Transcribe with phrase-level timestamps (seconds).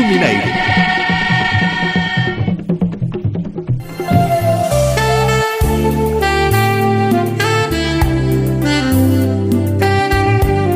[0.00, 0.40] do Mineiro.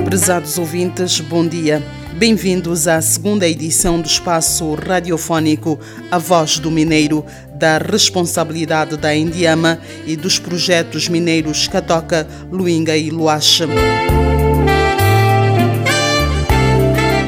[0.04, 1.82] Prezados ouvintes, bom dia.
[2.12, 5.80] Bem-vindos à segunda edição do espaço radiofónico
[6.10, 13.10] A Voz do Mineiro, da responsabilidade da Indiama e dos projetos mineiros Catoca, Luinga e
[13.10, 13.64] Luache.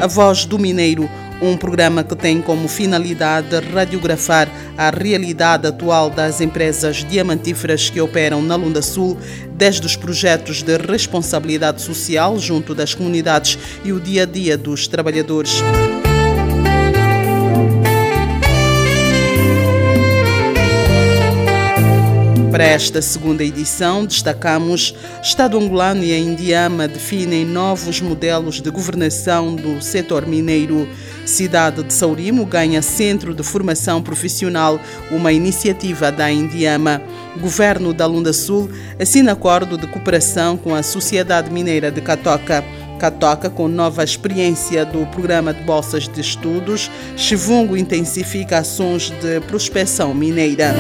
[0.01, 1.09] A Voz do Mineiro
[1.41, 8.43] um programa que tem como finalidade radiografar a realidade atual das empresas diamantíferas que operam
[8.43, 9.19] na Lunda Sul,
[9.53, 14.87] desde os projetos de responsabilidade social junto das comunidades e o dia a dia dos
[14.87, 15.63] trabalhadores.
[22.57, 29.55] Para esta segunda edição, destacamos Estado angolano e a Indiama definem novos modelos de governação
[29.55, 30.89] do setor mineiro.
[31.27, 37.03] Cidade de Saurimo ganha Centro de Formação Profissional, uma iniciativa da Indiama.
[37.39, 42.65] Governo da Lunda Sul assina acordo de cooperação com a Sociedade Mineira de Catoca.
[42.99, 50.15] Catoca, com nova experiência do programa de bolsas de estudos, Chivungo intensifica ações de prospecção
[50.15, 50.75] mineira.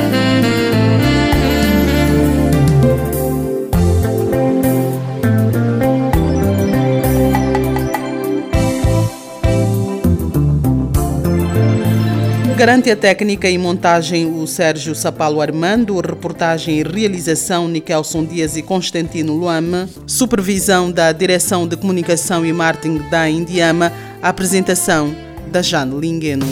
[12.66, 18.62] Garante a técnica e montagem o Sérgio Sapalo Armando, reportagem e realização Nikelson Dias e
[18.62, 25.14] Constantino Luame, supervisão da Direção de Comunicação e Marketing da Indiama, apresentação
[25.46, 26.44] da Jane Lingueno.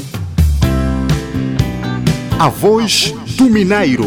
[2.38, 4.06] A Voz do Mineiro.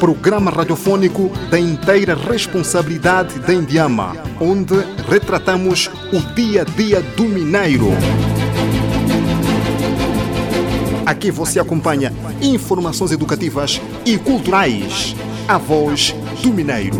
[0.00, 7.90] Programa radiofônico da inteira responsabilidade da Indiama, onde retratamos o dia a dia do Mineiro.
[11.12, 15.14] Aqui você acompanha informações educativas e culturais.
[15.46, 16.96] A voz do Mineiro.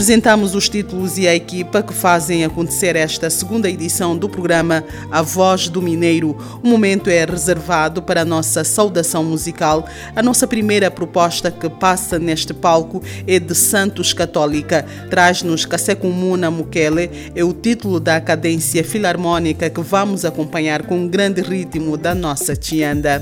[0.00, 5.20] Apresentamos os títulos e a equipa que fazem acontecer esta segunda edição do programa A
[5.20, 6.38] Voz do Mineiro.
[6.62, 9.86] O momento é reservado para a nossa saudação musical.
[10.16, 14.86] A nossa primeira proposta que passa neste palco é de Santos Católica.
[15.10, 21.42] Traz-nos Kasekumuna Mukele, é o título da cadência filarmônica que vamos acompanhar com um grande
[21.42, 23.20] ritmo da nossa tianda.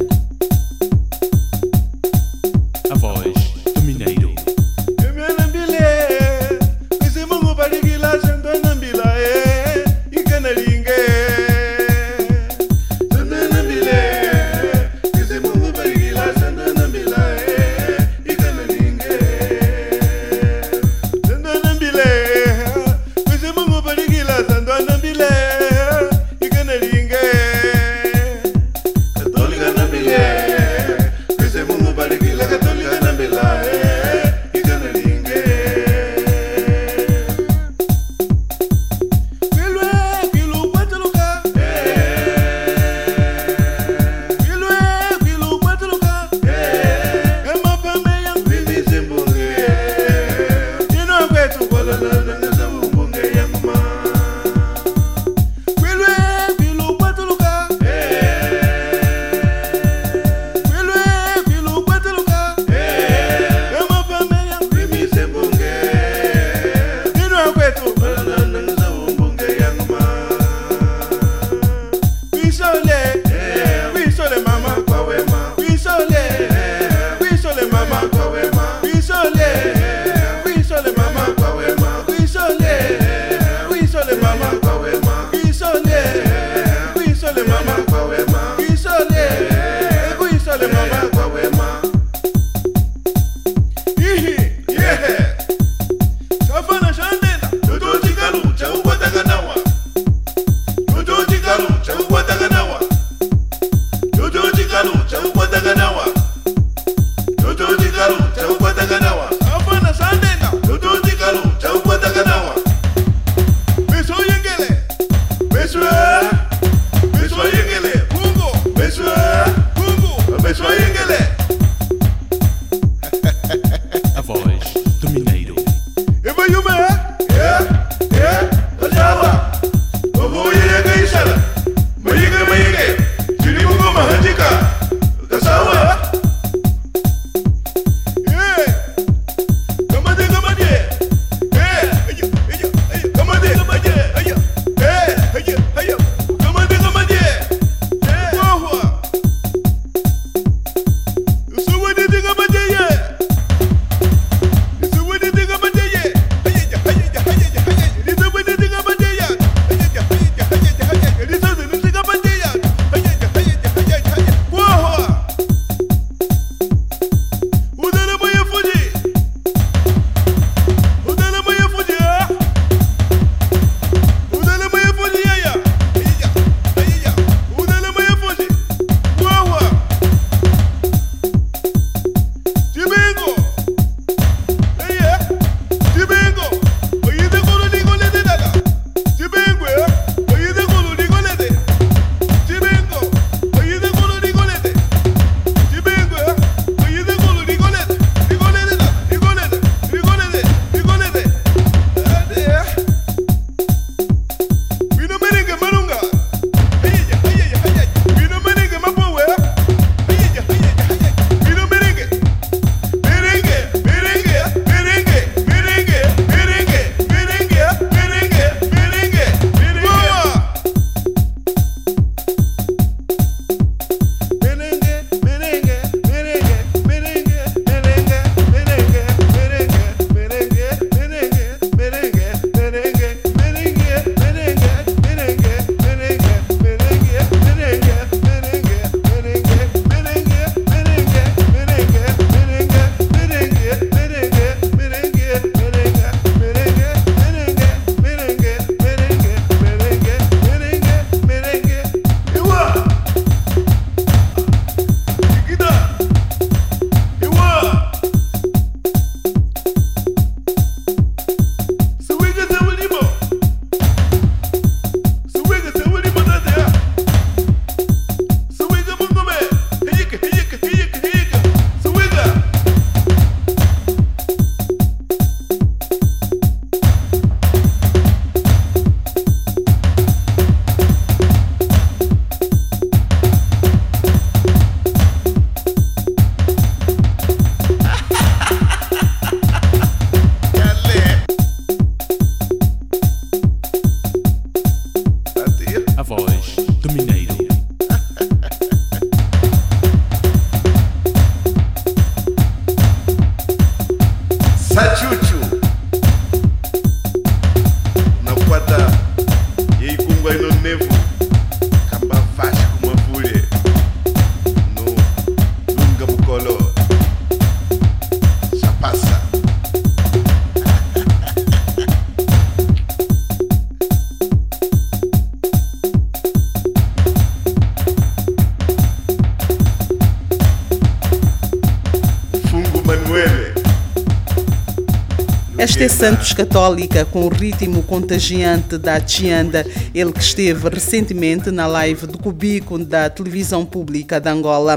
[335.56, 341.66] Esta é Santos Católica com o ritmo contagiante da Tianda, ele que esteve recentemente na
[341.66, 344.76] live do Cubico da televisão pública de Angola.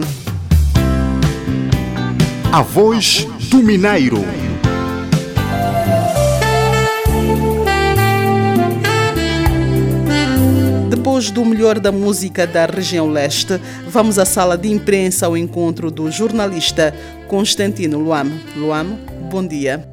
[2.52, 4.24] A voz do Mineiro.
[10.90, 15.92] Depois do melhor da música da região leste, vamos à sala de imprensa ao encontro
[15.92, 16.94] do jornalista
[17.32, 18.44] Constantino Luame.
[18.58, 19.88] Luame, bom dia.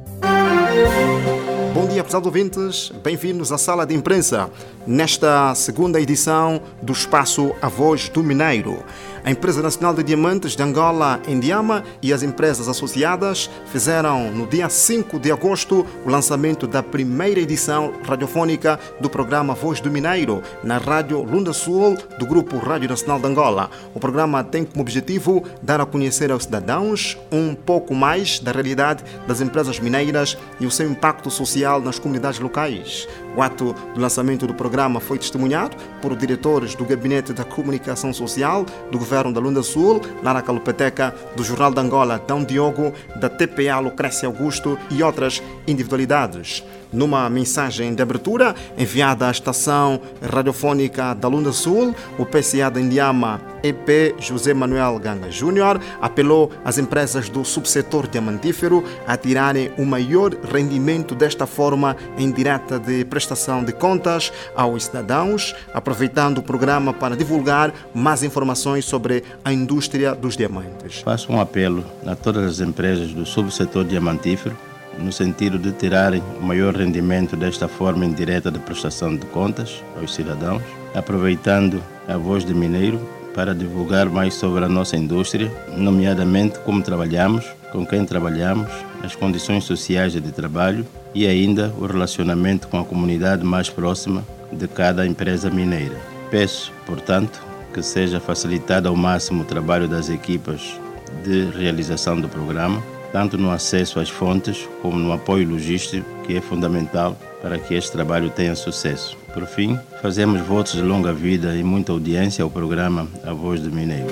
[1.73, 2.91] Bom dia, pesados ouvintes.
[3.01, 4.49] Bem-vindos à sala de imprensa.
[4.85, 8.83] Nesta segunda edição do espaço A Voz do Mineiro.
[9.29, 14.67] A Empresa Nacional de Diamantes de Angola, Indiama, e as empresas associadas fizeram no dia
[14.67, 20.79] 5 de agosto o lançamento da primeira edição radiofônica do programa Voz do Mineiro, na
[20.79, 23.69] Rádio Lunda Sul, do Grupo Rádio Nacional de Angola.
[23.93, 29.03] O programa tem como objetivo dar a conhecer aos cidadãos um pouco mais da realidade
[29.27, 33.07] das empresas mineiras e o seu impacto social nas comunidades locais.
[33.39, 38.65] O ato do lançamento do programa foi testemunhado por diretores do Gabinete da Comunicação Social
[38.91, 43.79] do Governo da Lunda Sul, Lara Calupeteca, do Jornal de Angola, Dão Diogo, da TPA
[43.79, 46.65] Lucrécia Augusto e outras individualidades.
[46.91, 53.39] Numa mensagem de abertura enviada à estação radiofônica da Lunda Sul, o PCA de Indiama,
[53.61, 60.33] EP José Manuel Ganga Júnior, apelou às empresas do subsetor diamantífero a tirarem o maior
[60.33, 67.71] rendimento desta forma indireta de prestação de contas aos cidadãos, aproveitando o programa para divulgar
[67.93, 71.01] mais informações sobre a indústria dos diamantes.
[71.01, 74.55] Faço um apelo a todas as empresas do subsetor diamantífero
[75.01, 80.63] no sentido de tirarem maior rendimento desta forma indireta de prestação de contas aos cidadãos,
[80.93, 82.99] aproveitando a voz de Mineiro
[83.33, 88.69] para divulgar mais sobre a nossa indústria, nomeadamente como trabalhamos, com quem trabalhamos,
[89.03, 94.67] as condições sociais de trabalho e ainda o relacionamento com a comunidade mais próxima de
[94.67, 95.95] cada empresa mineira.
[96.29, 97.41] Peço, portanto,
[97.73, 100.79] que seja facilitado ao máximo o trabalho das equipas
[101.23, 106.41] de realização do programa tanto no acesso às fontes como no apoio logístico, que é
[106.41, 109.17] fundamental para que este trabalho tenha sucesso.
[109.33, 113.71] Por fim, fazemos votos de longa vida e muita audiência ao programa A Voz do
[113.71, 114.07] Mineiro.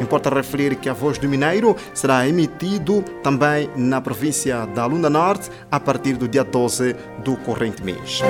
[0.00, 5.50] Importa referir que a Voz do Mineiro será emitido também na província da Lunda Norte
[5.70, 8.20] a partir do dia 12 do corrente mês.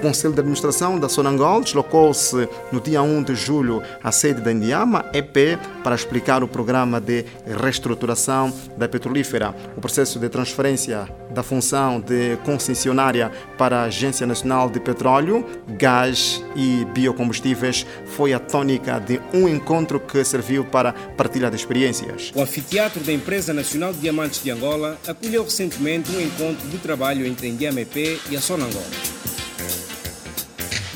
[0.00, 5.04] Conselho de Administração da Sonangol deslocou-se no dia 1 de julho à sede da Indiama,
[5.12, 9.54] EP, para explicar o programa de reestruturação da petrolífera.
[9.76, 15.44] O processo de transferência da função de concessionária para a Agência Nacional de Petróleo,
[15.78, 22.32] Gás e Biocombustíveis foi a tônica de um encontro que serviu para partilha de experiências.
[22.34, 27.26] O anfiteatro da Empresa Nacional de Diamantes de Angola acolheu recentemente um encontro de trabalho
[27.26, 28.82] entre a Indiama EP e a Sonangol.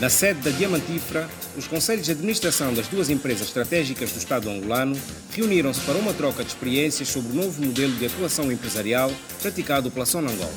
[0.04, 4.94] Na sede da Diamantífera, os conselhos de administração das duas empresas estratégicas do Estado angolano
[5.30, 10.04] reuniram-se para uma troca de experiências sobre o novo modelo de atuação empresarial praticado pela
[10.04, 10.52] Sonangol.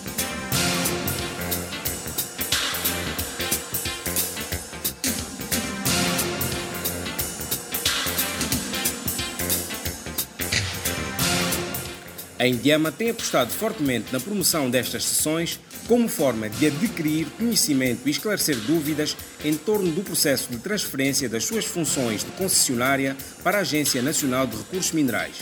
[12.38, 18.12] A Indiama tem apostado fortemente na promoção destas sessões como forma de adquirir conhecimento e
[18.12, 23.62] esclarecer dúvidas em torno do processo de transferência das suas funções de concessionária para a
[23.62, 25.38] Agência Nacional de Recursos Minerais.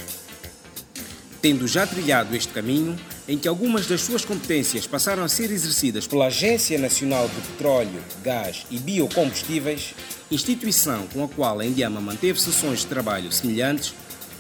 [1.42, 2.96] Tendo já trilhado este caminho,
[3.28, 8.04] em que algumas das suas competências passaram a ser exercidas pela Agência Nacional de Petróleo,
[8.24, 9.96] Gás e Biocombustíveis,
[10.30, 13.94] instituição com a qual a Indiama manteve sessões de trabalho semelhantes,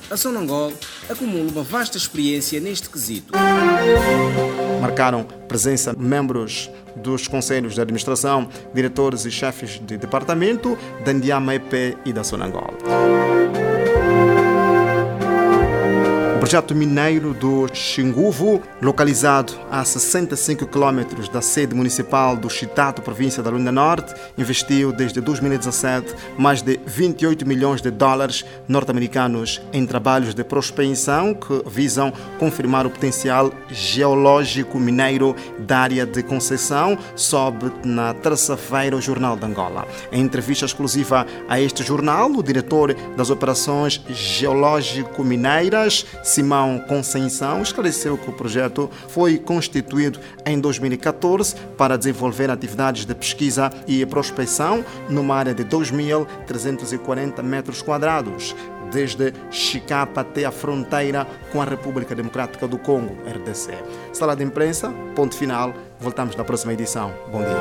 [0.09, 0.73] a Sonangol
[1.09, 3.33] acumula uma vasta experiência neste quesito.
[4.81, 11.97] Marcaram presença membros dos conselhos de administração, diretores e chefes de departamento da Ndiama EP
[12.05, 12.73] e da Sonangol.
[16.45, 21.01] Projeto mineiro do Xinguvo, localizado a 65 km
[21.33, 27.47] da sede municipal do Chitato, província da Lunda Norte, investiu desde 2017 mais de 28
[27.47, 35.35] milhões de dólares norte-americanos em trabalhos de prospecção que visam confirmar o potencial geológico mineiro
[35.57, 39.87] da área de concessão, sobe na terça-feira o Jornal de Angola.
[40.11, 46.05] Em entrevista exclusiva a este jornal, o diretor das operações geológico-mineiras,
[46.35, 53.71] Simão Conceição esclareceu que o projeto foi constituído em 2014 para desenvolver atividades de pesquisa
[53.87, 58.53] e prospecção numa área de 2.340 metros quadrados,
[58.91, 63.71] desde Chicapa até a fronteira com a República Democrática do Congo, RDC.
[64.11, 65.73] Sala de imprensa, ponto final.
[66.01, 67.13] Voltamos na próxima edição.
[67.31, 67.55] Bom dia.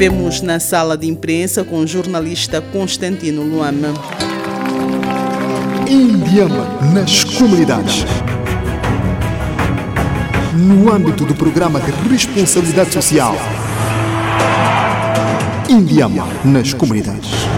[0.00, 3.92] Estivemos na sala de imprensa com o jornalista Constantino Luama.
[5.86, 6.64] Indiama
[6.94, 8.06] nas comunidades.
[10.56, 13.36] No âmbito do programa de responsabilidade social.
[15.68, 17.49] Indiama nas comunidades.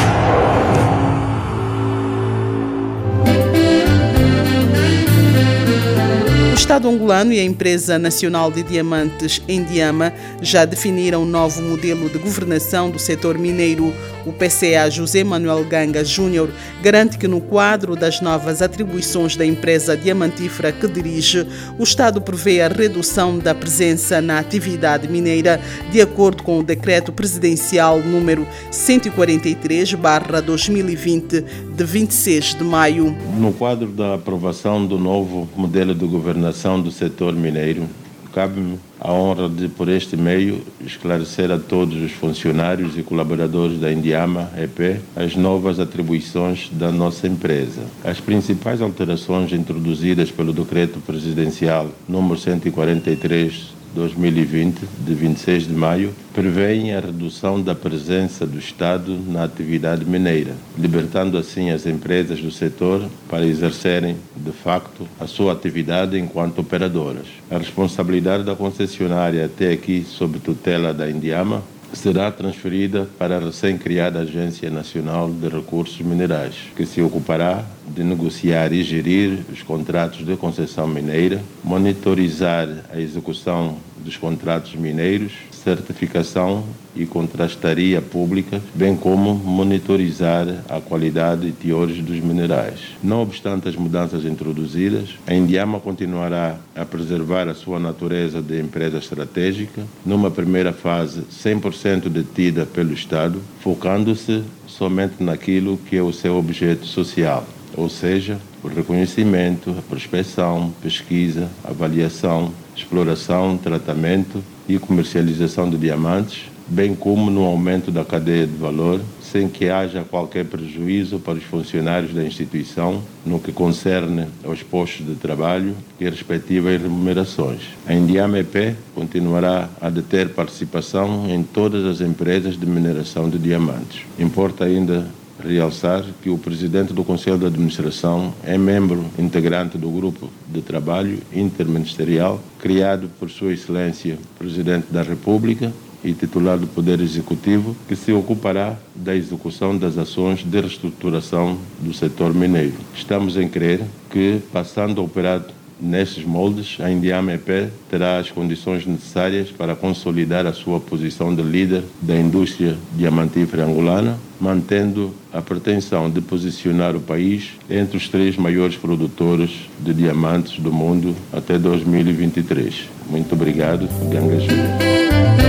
[6.73, 10.11] Estado angolano e a Empresa Nacional de Diamantes, Endiama,
[10.41, 13.93] já definiram um novo modelo de governação do setor mineiro.
[14.25, 16.49] O PCA José Manuel Ganga Júnior
[16.81, 21.47] garante que, no quadro das novas atribuições da empresa diamantífera que dirige,
[21.79, 25.61] o Estado prevê a redução da presença na atividade mineira,
[25.91, 33.15] de acordo com o Decreto Presidencial número 143-2020, de 26 de maio.
[33.37, 37.89] No quadro da aprovação do novo modelo de governação, do setor mineiro,
[38.33, 43.93] cabe-me a honra de, por este meio, esclarecer a todos os funcionários e colaboradores da
[43.93, 47.83] Indiama EP as novas atribuições da nossa empresa.
[48.05, 56.95] As principais alterações introduzidas pelo Decreto Presidencial número 143 2020, de 26 de maio, prevêem
[56.95, 63.03] a redução da presença do Estado na atividade mineira, libertando assim as empresas do setor
[63.29, 67.27] para exercerem, de facto, a sua atividade enquanto operadoras.
[67.51, 74.21] A responsabilidade da concessionária, até aqui sob tutela da Indiama, será transferida para a recém-criada
[74.21, 80.37] Agência Nacional de Recursos Minerais, que se ocupará de negociar e gerir os contratos de
[80.37, 85.33] concessão mineira, monitorizar a execução dos contratos mineiros,
[85.63, 92.81] certificação e contrastaria pública, bem como monitorizar a qualidade e teores dos minerais.
[93.03, 98.99] Não obstante as mudanças introduzidas, a Indiama continuará a preservar a sua natureza de empresa
[98.99, 106.37] estratégica, numa primeira fase 100% detida pelo Estado, focando-se somente naquilo que é o seu
[106.37, 115.77] objeto social, ou seja, o reconhecimento, a prospecção, pesquisa, avaliação, exploração, tratamento e comercialização de
[115.77, 121.35] diamantes, bem como no aumento da cadeia de valor, sem que haja qualquer prejuízo para
[121.35, 127.61] os funcionários da instituição no que concerne aos postos de trabalho e respectivas remunerações.
[127.87, 134.03] A Indiama EP continuará a deter participação em todas as empresas de mineração de diamantes.
[134.19, 135.07] Importa ainda
[135.45, 141.19] realçar que o presidente do Conselho de Administração é membro integrante do grupo de trabalho
[141.33, 145.73] interministerial criado por Sua Excelência Presidente da República
[146.05, 151.95] e titular do Poder Executivo, que se ocupará da execução das ações de reestruturação do
[151.95, 152.75] setor mineiro.
[152.95, 153.81] Estamos em crer
[154.11, 155.43] que, passando a operar
[155.83, 161.43] Nestes moldes, a Indiama EP terá as condições necessárias para consolidar a sua posição de
[161.43, 168.37] líder da indústria diamantífera angolana, mantendo a pretensão de posicionar o país entre os três
[168.37, 172.89] maiores produtores de diamantes do mundo até 2023.
[173.11, 175.42] Muito obrigado, Ganga Júnior.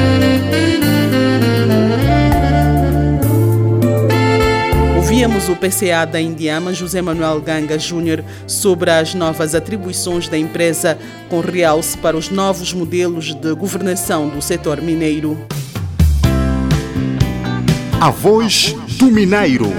[5.23, 10.97] Ouvíamos o PCA da Indiama, José Manuel Ganga Júnior, sobre as novas atribuições da empresa,
[11.29, 15.37] com realce para os novos modelos de governação do setor mineiro.
[18.01, 19.71] A voz do Mineiro.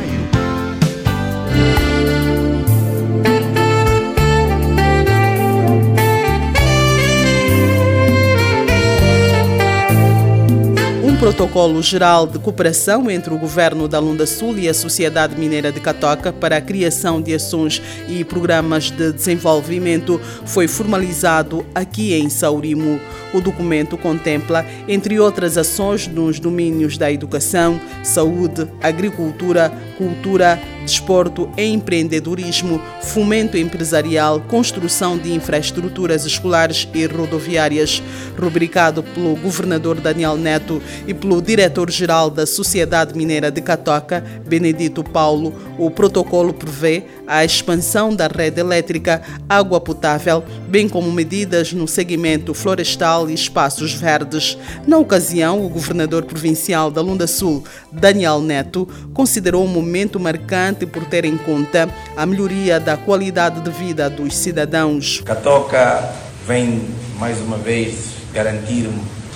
[11.24, 15.80] Protocolo geral de cooperação entre o governo da Lunda Sul e a Sociedade Mineira de
[15.80, 23.00] Catoca para a criação de ações e programas de desenvolvimento foi formalizado aqui em Saurimo.
[23.32, 31.64] O documento contempla, entre outras ações, nos domínios da educação, saúde, agricultura, cultura, desporto e
[31.64, 38.02] empreendedorismo, fomento empresarial, construção de infraestruturas escolares e rodoviárias.
[38.38, 45.54] Rubricado pelo governador Daniel Neto e pelo diretor-geral da Sociedade Mineira de Catoca, Benedito Paulo,
[45.78, 52.52] o protocolo prevê a expansão da rede elétrica, água potável, bem como medidas no segmento
[52.52, 54.58] florestal e espaços verdes.
[54.86, 61.04] Na ocasião, o governador provincial da Lunda Sul, Daniel Neto, considerou um momento marcante por
[61.06, 65.22] ter em conta a melhoria da qualidade de vida dos cidadãos.
[65.24, 66.12] Catoca
[66.46, 66.82] vem
[67.18, 68.90] mais uma vez garantir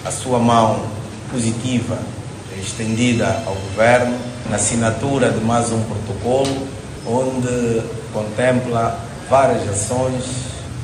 [0.04, 0.84] a sua mão
[1.30, 1.98] positiva
[2.60, 4.18] estendida ao governo
[4.50, 6.66] na assinatura de mais um protocolo
[7.06, 8.98] onde contempla
[9.28, 10.24] várias ações,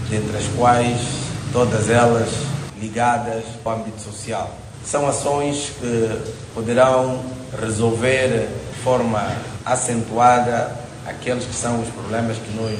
[0.09, 0.99] dentre as quais
[1.53, 2.29] todas elas
[2.81, 4.55] ligadas ao âmbito social.
[4.85, 6.11] São ações que
[6.55, 7.21] poderão
[7.61, 8.49] resolver
[8.85, 9.27] forma
[9.65, 10.71] acentuada
[11.07, 12.79] aqueles que são os problemas que nós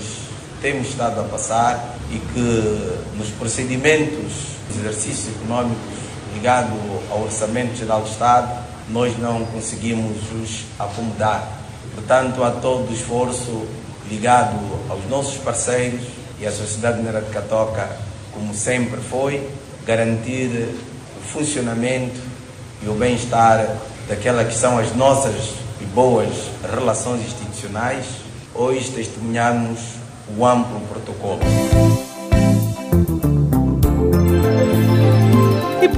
[0.61, 5.95] temos estado a passar e que nos procedimentos exercícios econômicos
[6.35, 6.73] ligados
[7.11, 11.49] ao Orçamento Geral do Estado nós não conseguimos os acomodar.
[11.95, 13.67] Portanto, há todo o esforço
[14.11, 14.57] ligado
[14.91, 16.03] aos nossos parceiros
[16.39, 17.89] e à Sociedade Mineira de Catoca,
[18.31, 19.49] como sempre foi,
[19.87, 20.69] garantir
[21.17, 22.21] o funcionamento
[22.83, 23.67] e o bem-estar
[24.07, 26.33] daquelas que são as nossas e boas
[26.75, 28.07] relações institucionais.
[28.55, 29.81] Hoje testemunhamos
[30.37, 31.41] o amplo protocolo.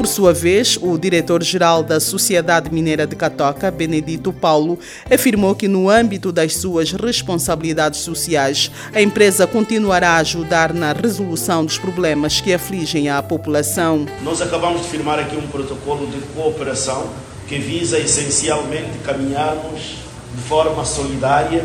[0.07, 4.79] Por sua vez, o diretor-geral da Sociedade Mineira de Catoca, Benedito Paulo,
[5.13, 11.65] afirmou que, no âmbito das suas responsabilidades sociais, a empresa continuará a ajudar na resolução
[11.65, 14.07] dos problemas que afligem a população.
[14.23, 17.09] Nós acabamos de firmar aqui um protocolo de cooperação
[17.49, 19.99] que visa essencialmente caminharmos
[20.35, 21.65] de forma solidária,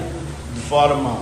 [0.53, 1.17] de forma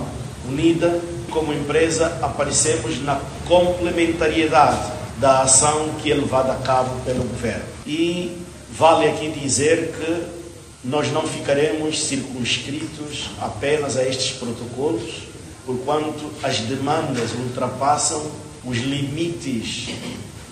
[0.48, 1.00] unida.
[1.30, 7.62] Como empresa, aparecemos na complementariedade da ação que é levada a cabo pelo governo.
[7.86, 8.36] E
[8.72, 10.40] vale aqui dizer que
[10.82, 15.28] nós não ficaremos circunscritos apenas a estes protocolos,
[15.64, 18.22] porquanto as demandas ultrapassam
[18.64, 19.88] os limites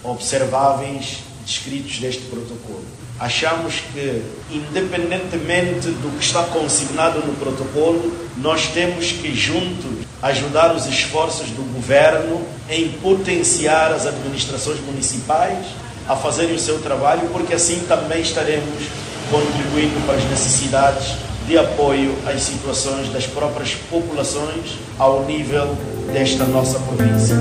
[0.04, 2.84] observáveis descritos neste protocolo.
[3.20, 10.86] Achamos que, independentemente do que está consignado no protocolo, nós temos que juntos ajudar os
[10.86, 15.66] esforços do governo em potenciar as administrações municipais
[16.08, 18.84] a fazerem o seu trabalho, porque assim também estaremos
[19.30, 21.16] contribuindo para as necessidades
[21.48, 25.76] de apoio às situações das próprias populações ao nível
[26.12, 27.36] desta nossa província.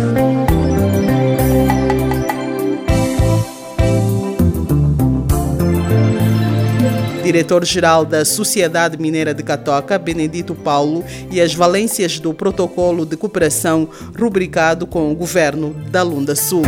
[7.27, 13.89] Diretor-geral da Sociedade Mineira de Catoca, Benedito Paulo, e as valências do protocolo de cooperação
[14.17, 16.61] rubricado com o governo da Lunda Sul.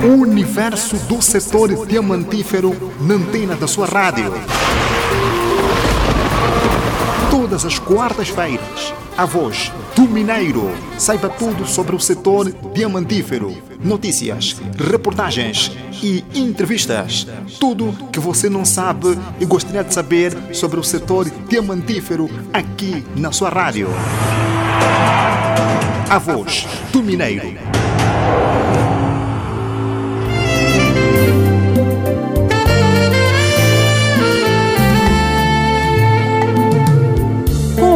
[0.00, 4.32] O universo do setor diamantífero na antena da sua rádio.
[7.32, 10.70] Todas as quartas-feiras, a voz do Mineiro.
[10.98, 13.56] Saiba tudo sobre o setor diamantífero.
[13.82, 15.70] Notícias, reportagens
[16.02, 17.26] e entrevistas.
[17.60, 23.30] Tudo que você não sabe e gostaria de saber sobre o setor diamantífero aqui na
[23.30, 23.88] sua rádio.
[26.10, 27.73] A voz do Mineiro.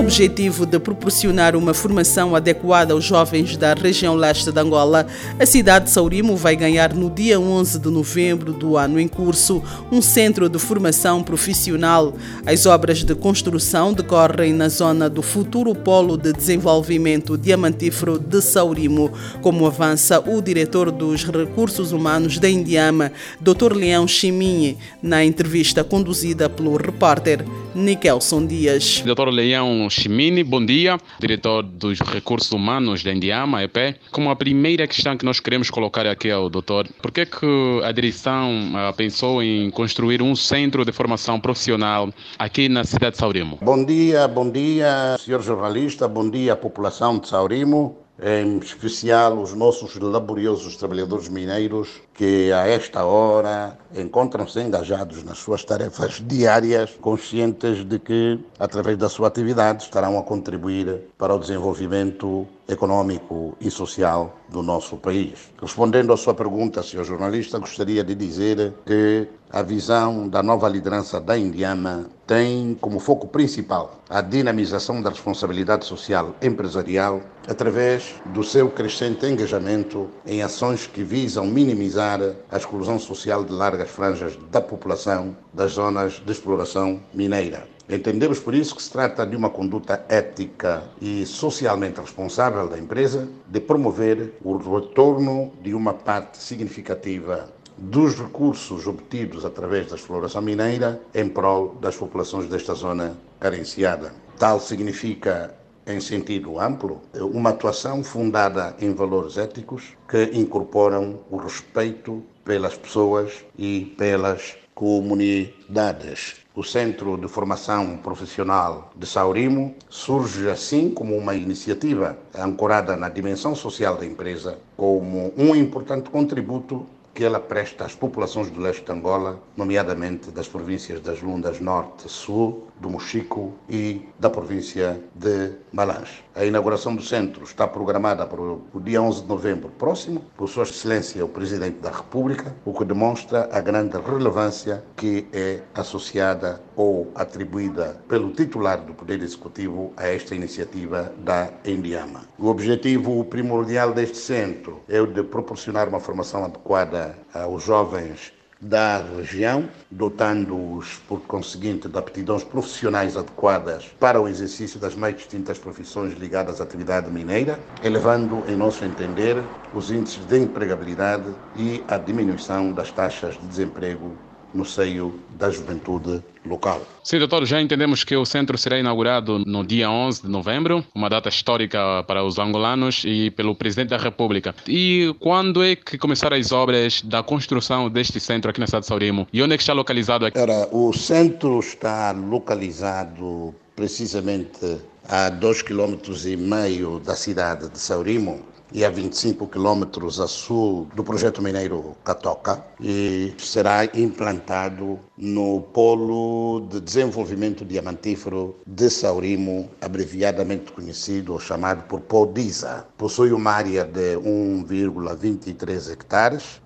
[0.08, 5.06] Objetivo de proporcionar uma formação adequada aos jovens da região leste de Angola,
[5.38, 9.62] a cidade de Saurimo vai ganhar no dia 11 de novembro do ano em curso
[9.92, 12.14] um centro de formação profissional.
[12.46, 19.12] As obras de construção decorrem na zona do futuro Polo de Desenvolvimento Diamantífero de Saurimo,
[19.42, 23.74] como avança o diretor dos Recursos Humanos da Indiama, Dr.
[23.74, 27.44] Leão Chiminhe, na entrevista conduzida pelo repórter
[27.74, 29.02] Nikelson Dias.
[29.04, 29.28] Dr.
[29.28, 33.96] Leão Chimini, bom dia, diretor dos Recursos Humanos da Indiama, EP.
[34.12, 37.90] Como a primeira questão que nós queremos colocar aqui ao doutor, por que, que a
[37.90, 43.58] direção uh, pensou em construir um centro de formação profissional aqui na cidade de Saurimo?
[43.60, 49.96] Bom dia, bom dia, senhor jornalista, bom dia, população de Saurimo em especial os nossos
[49.96, 57.98] laboriosos trabalhadores mineiros que a esta hora encontram-se engajados nas suas tarefas diárias, conscientes de
[58.00, 64.62] que, através da sua atividade, estarão a contribuir para o desenvolvimento econômico e social do
[64.62, 65.52] nosso país.
[65.60, 71.18] Respondendo à sua pergunta, senhor jornalista, gostaria de dizer que a visão da nova liderança
[71.20, 78.68] da Indiama tem como foco principal a dinamização da responsabilidade social empresarial através do seu
[78.70, 85.34] crescente engajamento em ações que visam minimizar a exclusão social de largas franjas da população
[85.52, 87.66] das zonas de exploração mineira.
[87.88, 93.26] Entendemos por isso que se trata de uma conduta ética e socialmente responsável da empresa
[93.46, 101.00] de promover o retorno de uma parte significativa dos recursos obtidos através da exploração mineira
[101.14, 104.12] em prol das populações desta zona carenciada.
[104.36, 105.54] Tal significa
[105.88, 113.44] em sentido amplo, uma atuação fundada em valores éticos que incorporam o respeito pelas pessoas
[113.56, 116.36] e pelas comunidades.
[116.54, 123.54] O Centro de Formação Profissional de Saurimo surge assim como uma iniciativa ancorada na dimensão
[123.54, 126.86] social da empresa, como um importante contributo
[127.18, 132.08] que ela presta às populações do leste de Angola, nomeadamente das províncias das Lundas Norte
[132.08, 136.22] Sul, do Mochico e da província de Malange.
[136.32, 140.62] A inauguração do centro está programada para o dia 11 de novembro próximo, por Sua
[140.62, 147.10] Excelência o Presidente da República, o que demonstra a grande relevância que é associada ou
[147.16, 152.22] atribuída pelo titular do Poder Executivo a esta iniciativa da Indiama.
[152.38, 158.98] O objetivo primordial deste centro é o de proporcionar uma formação adequada aos jovens da
[158.98, 166.14] região, dotando-os, por conseguinte, de aptidões profissionais adequadas para o exercício das mais distintas profissões
[166.14, 172.72] ligadas à atividade mineira, elevando, em nosso entender, os índices de empregabilidade e a diminuição
[172.72, 174.16] das taxas de desemprego
[174.54, 176.82] no seio da juventude local.
[177.04, 181.08] Sim, doutor, já entendemos que o centro será inaugurado no dia 11 de novembro, uma
[181.08, 184.54] data histórica para os angolanos e pelo Presidente da República.
[184.66, 188.88] E quando é que começaram as obras da construção deste centro aqui na cidade de
[188.88, 189.28] Saurimo?
[189.32, 190.38] E onde é que está localizado aqui?
[190.38, 198.44] Ora, o centro está localizado precisamente a dois quilômetros e meio da cidade de Saurimo,
[198.72, 206.66] e a 25 quilômetros a sul do projeto mineiro Catoca e será implantado no Polo
[206.68, 212.86] de Desenvolvimento Diamantífero de Saurimo, abreviadamente conhecido ou chamado por PODISA.
[212.96, 216.60] Possui uma área de 1,23 hectares,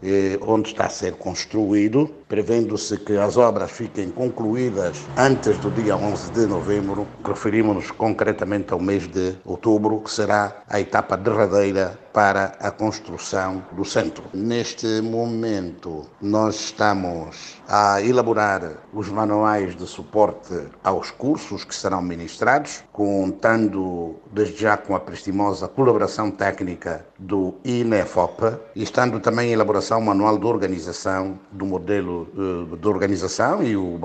[0.47, 6.33] onde está a ser construído, prevendo-se que as obras fiquem concluídas antes do dia 11
[6.33, 7.07] de novembro.
[7.23, 13.85] Referimos-nos concretamente ao mês de outubro, que será a etapa derradeira para a construção do
[13.85, 14.25] centro.
[14.33, 22.85] Neste momento, nós estamos a elaborar os manuais de suporte aos cursos que serão ministrados,
[22.93, 28.43] contando desde já com a prestimosa colaboração técnica do INEFOP
[28.77, 33.99] estando também em elaboração o manual de organização do modelo eh, de organização e o,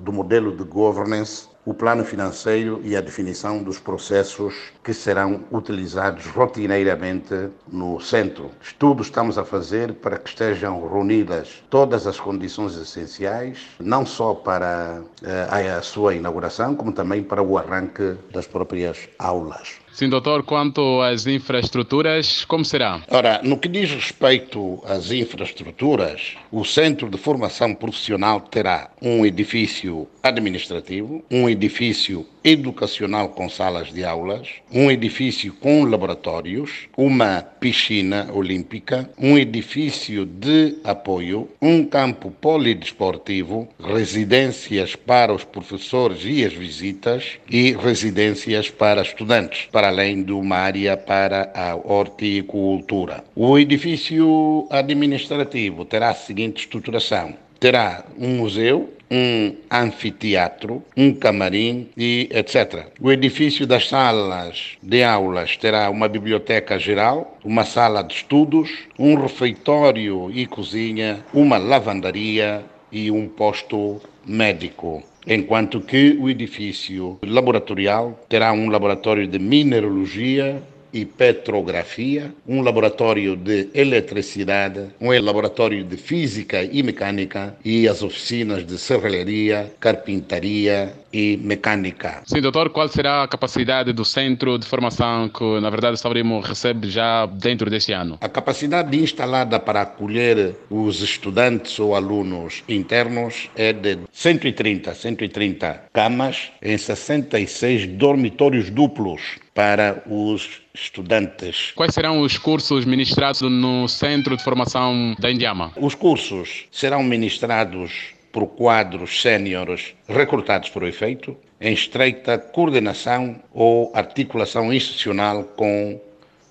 [0.00, 6.24] do modelo de governance o plano financeiro e a definição dos processos que serão utilizados
[6.26, 8.52] rotineiramente no centro.
[8.62, 15.02] Estudos estamos a fazer para que estejam reunidas todas as condições essenciais, não só para
[15.24, 19.85] eh, a sua inauguração, como também para o arranque das próprias aulas.
[19.96, 23.00] Sim, doutor, quanto às infraestruturas, como será?
[23.08, 30.06] Ora, no que diz respeito às infraestruturas, o Centro de Formação Profissional terá um edifício
[30.22, 39.10] administrativo, um edifício educacional com salas de aulas, um edifício com laboratórios, uma piscina olímpica,
[39.18, 47.72] um edifício de apoio, um campo polidesportivo, residências para os professores e as visitas e
[47.72, 53.24] residências para estudantes, para além de uma área para a horticultura.
[53.34, 62.28] O edifício administrativo terá a seguinte estruturação: terá um museu, um anfiteatro, um camarim e
[62.32, 62.86] etc.
[63.00, 69.14] O edifício das salas de aulas terá uma biblioteca geral, uma sala de estudos, um
[69.14, 78.52] refeitório e cozinha, uma lavandaria e um posto médico enquanto que o edifício laboratorial terá
[78.52, 80.62] um laboratório de mineralogia,
[80.96, 88.64] e petrografia, um laboratório de eletricidade, um laboratório de física e mecânica e as oficinas
[88.64, 92.22] de serralheria, carpintaria e mecânica.
[92.24, 96.40] Sim, doutor, qual será a capacidade do centro de formação que, na verdade, o Sabrimo
[96.40, 98.18] recebe já dentro deste ano?
[98.22, 106.50] A capacidade instalada para acolher os estudantes ou alunos internos é de 130, 130 camas
[106.62, 111.72] em 66 dormitórios duplos para os estudantes.
[111.74, 115.72] Quais serão os cursos ministrados no Centro de Formação da Indiama?
[115.76, 123.90] Os cursos serão ministrados por quadros séniores recrutados para o efeito, em estreita coordenação ou
[123.94, 125.98] articulação institucional com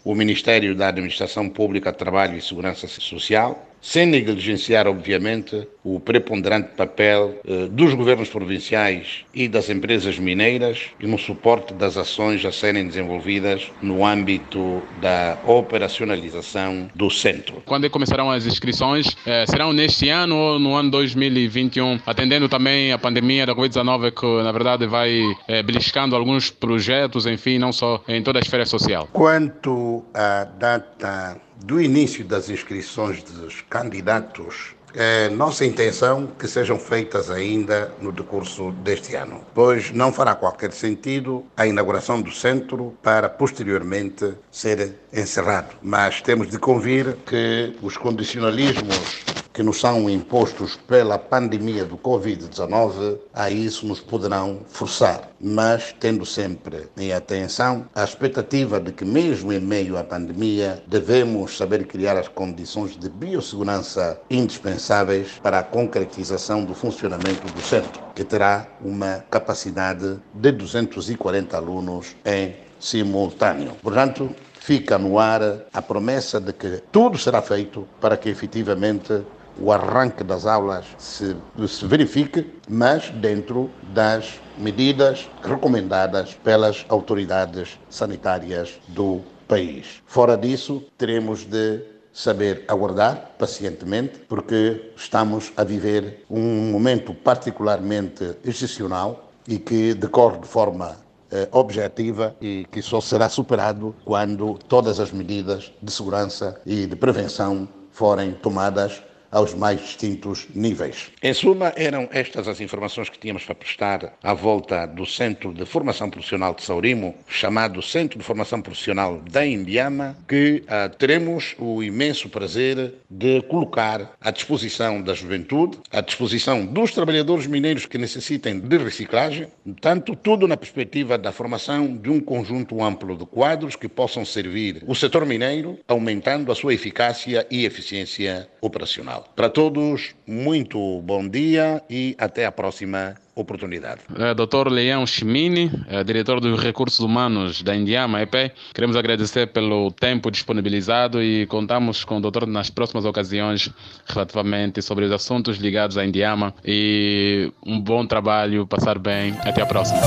[0.03, 7.39] o Ministério da Administração Pública, Trabalho e Segurança Social, sem negligenciar, obviamente, o preponderante papel
[7.47, 12.87] eh, dos governos provinciais e das empresas mineiras e no suporte das ações a serem
[12.87, 17.61] desenvolvidas no âmbito da operacionalização do centro.
[17.63, 19.15] Quando começarão as inscrições?
[19.23, 24.43] Eh, serão neste ano ou no ano 2021, atendendo também a pandemia da Covid-19 que,
[24.43, 29.07] na verdade, vai eh, beliscando alguns projetos, enfim, não só em toda a esfera social?
[29.13, 37.29] Quanto à data do início das inscrições dos candidatos, é nossa intenção que sejam feitas
[37.29, 43.27] ainda no decurso deste ano, pois não fará qualquer sentido a inauguração do centro para
[43.27, 45.75] posteriormente ser encerrado.
[45.81, 53.19] Mas temos de convir que os condicionalismos que nos são impostos pela pandemia do Covid-19,
[53.33, 55.29] a isso nos poderão forçar.
[55.39, 61.55] Mas tendo sempre em atenção a expectativa de que, mesmo em meio à pandemia, devemos
[61.55, 68.25] saber criar as condições de biossegurança indispensáveis para a concretização do funcionamento do centro, que
[68.25, 73.71] terá uma capacidade de 240 alunos em simultâneo.
[73.81, 75.41] Portanto, fica no ar
[75.71, 79.21] a promessa de que tudo será feito para que efetivamente
[79.59, 81.35] o arranque das aulas se,
[81.67, 90.01] se verifique, mas dentro das medidas recomendadas pelas autoridades sanitárias do país.
[90.05, 99.31] Fora disso, teremos de saber aguardar pacientemente, porque estamos a viver um momento particularmente excepcional
[99.47, 100.95] e que decorre de forma
[101.29, 106.95] eh, objetiva e que só será superado quando todas as medidas de segurança e de
[106.95, 109.03] prevenção forem tomadas
[109.35, 111.11] aos mais distintos níveis.
[111.21, 115.65] Em suma, eram estas as informações que tínhamos para prestar à volta do Centro de
[115.65, 121.83] Formação Profissional de Saurimo, chamado Centro de Formação Profissional da Indiama, que ah, teremos o
[121.83, 128.57] imenso prazer de colocar à disposição da juventude, à disposição dos trabalhadores mineiros que necessitem
[128.57, 129.47] de reciclagem,
[129.81, 134.81] tanto tudo na perspectiva da formação de um conjunto amplo de quadros que possam servir
[134.87, 139.24] o setor mineiro, aumentando a sua eficácia e eficiência operacional.
[139.35, 144.01] Para todos, muito bom dia e até a próxima oportunidade.
[144.17, 144.69] É, Dr.
[144.69, 151.21] Leão Chimini, é, diretor dos Recursos Humanos da Indiama EP, queremos agradecer pelo tempo disponibilizado
[151.21, 153.69] e contamos com o doutor nas próximas ocasiões
[154.07, 159.35] relativamente sobre os assuntos ligados à Indiama e um bom trabalho, passar bem.
[159.43, 159.99] Até a próxima.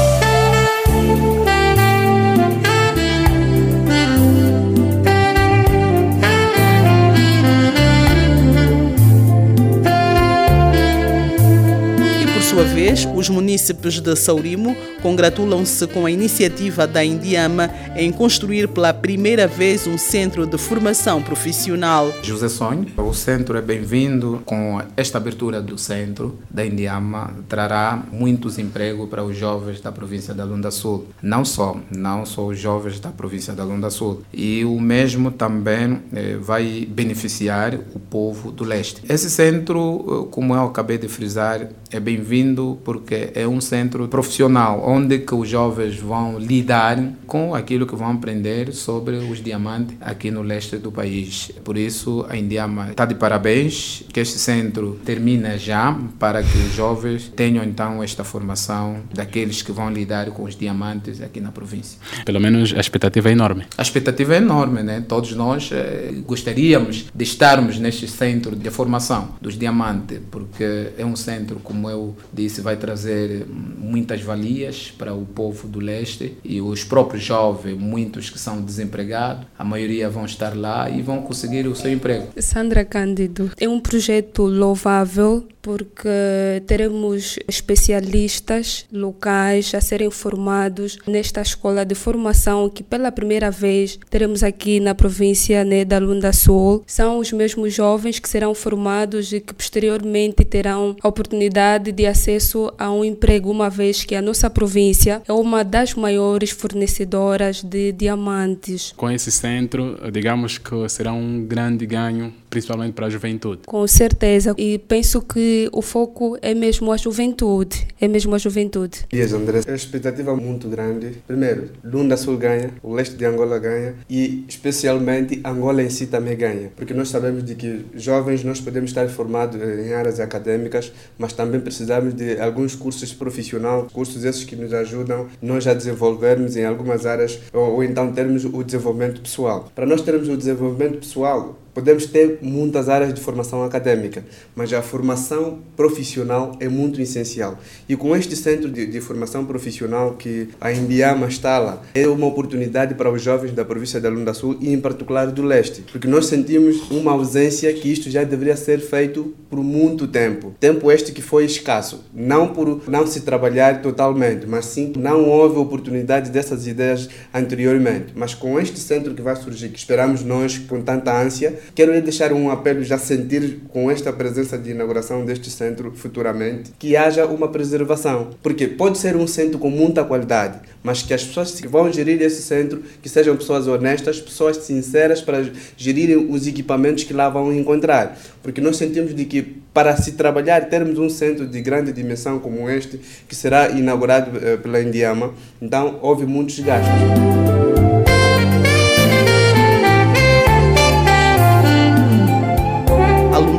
[12.59, 12.68] Sua
[13.15, 19.87] os munícipes de Saurimo congratulam-se com a iniciativa da Indiama em construir pela primeira vez
[19.87, 22.11] um centro de formação profissional.
[22.23, 24.41] José Sonho, o centro é bem-vindo.
[24.47, 30.33] Com esta abertura do centro da Indiama, trará muitos empregos para os jovens da província
[30.33, 31.09] da Lunda Sul.
[31.23, 34.23] Não só, não só os jovens da província da Lunda Sul.
[34.33, 39.03] E o mesmo também eh, vai beneficiar o povo do leste.
[39.07, 44.83] Esse centro, eh, como eu acabei de frisar, é bem-vindo porque é um centro profissional
[44.87, 50.31] onde que os jovens vão lidar com aquilo que vão aprender sobre os diamantes aqui
[50.31, 51.51] no leste do país.
[51.65, 56.75] Por isso, a Indiama está de parabéns que este centro termine já para que os
[56.75, 61.99] jovens tenham então esta formação daqueles que vão lidar com os diamantes aqui na província.
[62.25, 63.65] Pelo menos a expectativa é enorme.
[63.77, 65.05] A expectativa é enorme, né?
[65.07, 71.17] Todos nós eh, gostaríamos de estarmos neste centro de formação dos diamantes, porque é um
[71.17, 76.85] centro como eu disse, vai trazer muitas valias para o povo do leste e os
[76.85, 81.75] próprios jovens, muitos que são desempregados, a maioria vão estar lá e vão conseguir o
[81.75, 82.29] seu emprego.
[82.37, 91.85] Sandra Cândido, é um projeto louvável porque teremos especialistas locais a serem formados nesta escola
[91.85, 96.83] de formação que pela primeira vez teremos aqui na província né, da Lunda Sul.
[96.87, 102.73] São os mesmos jovens que serão formados e que posteriormente terão a oportunidade de acesso
[102.79, 107.93] a um emprego uma vez que a nossa província é uma das maiores fornecedoras de
[107.93, 108.95] diamantes.
[108.97, 113.63] Com esse centro, digamos que será um grande ganho, principalmente para a juventude.
[113.67, 119.07] Com certeza, e penso que o foco é mesmo a juventude, é mesmo a juventude.
[119.13, 121.23] Yes, André, a expectativa é muito grande.
[121.27, 126.37] Primeiro, Lunda Sul ganha, o leste de Angola ganha e especialmente Angola em si também
[126.37, 131.33] ganha, porque nós sabemos de que jovens nós podemos estar formados em áreas acadêmicas, mas
[131.33, 136.65] também precisamos de alguns cursos profissionais, cursos esses que nos ajudam nós a desenvolvermos em
[136.65, 139.71] algumas áreas ou, ou então termos o desenvolvimento pessoal.
[139.75, 144.83] Para nós termos o desenvolvimento pessoal, Podemos ter muitas áreas de formação acadêmica, mas a
[144.83, 147.59] formação profissional é muito essencial.
[147.89, 152.95] E com este centro de, de formação profissional que a Indiama instala, é uma oportunidade
[152.95, 156.27] para os jovens da província da Lunda Sul e, em particular, do leste, porque nós
[156.27, 160.55] sentimos uma ausência que isto já deveria ser feito por muito tempo.
[160.61, 165.59] Tempo este que foi escasso, não por não se trabalhar totalmente, mas sim não houve
[165.59, 168.13] oportunidade dessas ideias anteriormente.
[168.15, 172.33] Mas com este centro que vai surgir, que esperamos nós com tanta ânsia, Quero deixar
[172.33, 177.49] um apelo, já sentir com esta presença de inauguração deste centro futuramente, que haja uma
[177.49, 178.31] preservação.
[178.43, 182.21] Porque pode ser um centro com muita qualidade, mas que as pessoas que vão gerir
[182.23, 185.45] esse centro, que sejam pessoas honestas, pessoas sinceras para
[185.77, 188.19] gerirem os equipamentos que lá vão encontrar.
[188.43, 192.69] Porque nós sentimos de que para se trabalhar, termos um centro de grande dimensão como
[192.69, 195.33] este, que será inaugurado eh, pela Indiama,
[195.63, 197.98] então houve muitos gastos.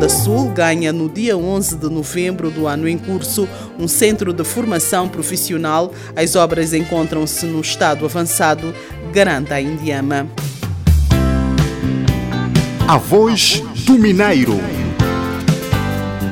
[0.09, 3.47] Sul ganha no dia 11 de novembro do ano em curso
[3.77, 5.93] um centro de formação profissional.
[6.15, 8.73] As obras encontram-se no estado avançado,
[9.13, 10.27] garanta a Indiama.
[12.87, 14.59] A voz do Mineiro.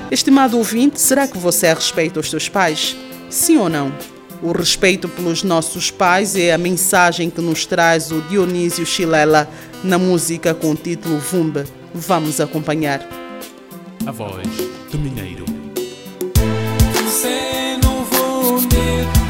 [0.10, 2.98] Estimado ouvinte, será que você respeita os seus pais?
[3.30, 3.94] Sim ou não?
[4.42, 9.48] O respeito pelos nossos pais é a mensagem que nos traz o Dionísio Chilela
[9.84, 11.66] na música com o título Vumba.
[11.94, 13.17] Vamos acompanhar.
[14.08, 14.48] A voz
[14.90, 15.44] do Mineiro.
[16.94, 19.27] Você não vou me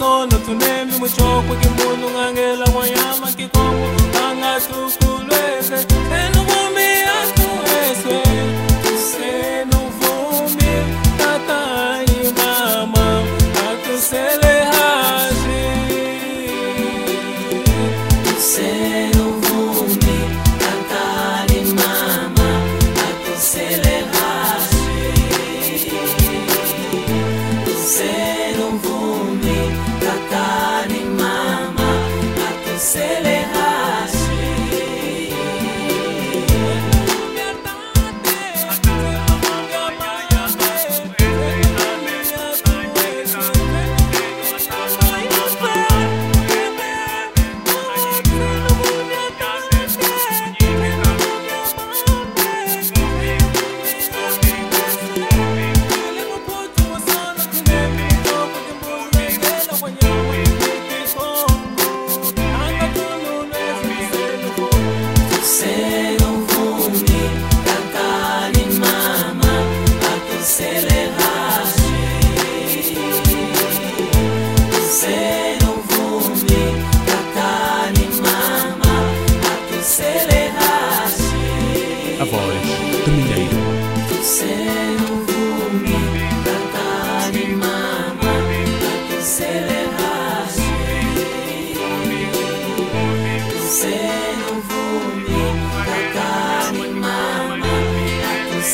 [0.00, 2.66] sono tunemi muchokwe kimunhu ngangela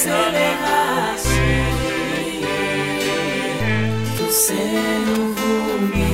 [0.07, 1.50] atusele hashi
[4.16, 6.07] tu seno vumi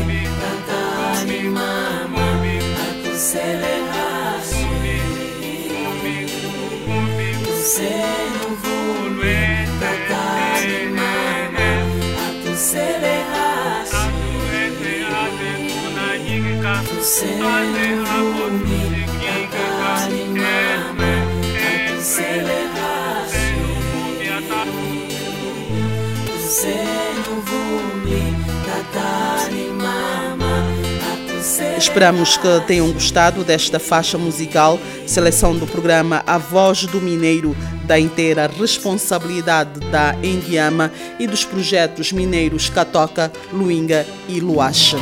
[31.92, 37.98] Esperamos que tenham gostado desta faixa musical, seleção do programa A Voz do Mineiro, da
[37.98, 44.96] inteira responsabilidade da Endiama e dos projetos mineiros Catoca, Luinga e Luache.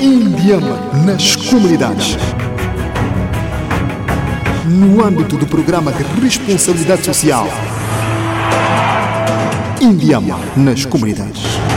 [0.00, 2.16] Indiama nas comunidades.
[4.66, 7.46] No âmbito do programa de responsabilidade social.
[9.80, 11.67] Indiama nas comunidades.